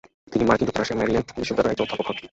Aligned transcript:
তিনি 0.31 0.43
মার্কিন 0.47 0.65
যুক্তরাষ্ট্রের 0.67 0.99
ম্যারিল্যান্ড 0.99 1.29
বিশ্ববিদ্যালয়ের 1.41 1.73
একজন 1.73 1.83
অধ্যাপক 1.87 2.05
হন। 2.09 2.17